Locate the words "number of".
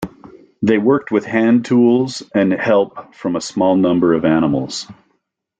3.75-4.25